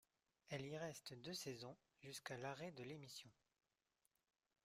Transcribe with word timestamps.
Elle 0.49 0.65
y 0.65 0.75
reste 0.75 1.13
deux 1.13 1.35
saisons, 1.35 1.77
jusqu'à 2.01 2.35
l'arrêt 2.35 2.71
de 2.71 2.81
l'émission. 2.81 3.29